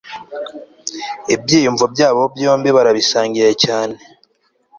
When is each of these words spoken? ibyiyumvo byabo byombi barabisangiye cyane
ibyiyumvo 1.35 1.85
byabo 1.93 2.21
byombi 2.35 2.69
barabisangiye 2.77 3.51
cyane 3.63 3.95